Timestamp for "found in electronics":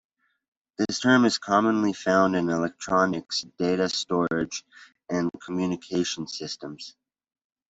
1.93-3.45